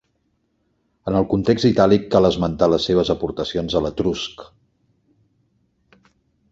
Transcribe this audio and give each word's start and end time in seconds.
En 1.11 1.17
el 1.19 1.27
context 1.33 1.67
itàlic 1.69 2.07
cal 2.15 2.29
esmentar 2.31 2.71
les 2.73 2.89
seves 2.91 3.13
aportacions 3.17 3.77
a 3.77 3.85
l'etrusc. 3.87 4.51